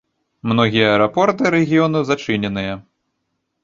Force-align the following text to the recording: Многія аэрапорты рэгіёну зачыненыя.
Многія 0.53 0.87
аэрапорты 0.93 1.43
рэгіёну 1.59 2.05
зачыненыя. 2.11 2.73